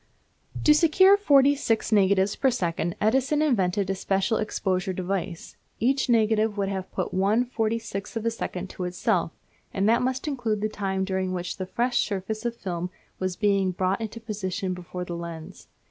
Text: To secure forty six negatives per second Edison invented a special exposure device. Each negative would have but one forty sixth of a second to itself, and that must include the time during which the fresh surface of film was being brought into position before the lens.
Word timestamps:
To 0.63 0.73
secure 0.73 1.15
forty 1.15 1.53
six 1.53 1.91
negatives 1.91 2.35
per 2.35 2.49
second 2.49 2.95
Edison 2.99 3.39
invented 3.43 3.87
a 3.87 3.93
special 3.93 4.37
exposure 4.37 4.93
device. 4.93 5.57
Each 5.79 6.09
negative 6.09 6.57
would 6.57 6.69
have 6.69 6.87
but 6.95 7.13
one 7.13 7.45
forty 7.45 7.77
sixth 7.77 8.17
of 8.17 8.25
a 8.25 8.31
second 8.31 8.67
to 8.71 8.85
itself, 8.85 9.31
and 9.71 9.87
that 9.87 10.01
must 10.01 10.27
include 10.27 10.61
the 10.61 10.69
time 10.69 11.05
during 11.05 11.33
which 11.33 11.57
the 11.57 11.67
fresh 11.67 12.03
surface 12.03 12.45
of 12.45 12.55
film 12.55 12.89
was 13.19 13.35
being 13.35 13.69
brought 13.69 14.01
into 14.01 14.19
position 14.19 14.73
before 14.73 15.05
the 15.05 15.15
lens. 15.15 15.67